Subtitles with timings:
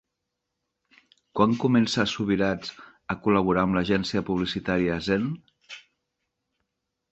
[1.39, 2.73] Quan comença Subirachs
[3.15, 5.31] a col·laborar amb l'agència publicitària Zen?